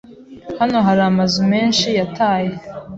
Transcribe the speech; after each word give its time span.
Hano 0.59 0.77
hari 0.87 1.01
amazu 1.09 1.39
menshi 1.51 1.87
yataye. 1.99 2.53